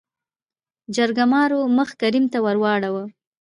[0.95, 2.93] جرګمارو مخ کريم ته ورواړو.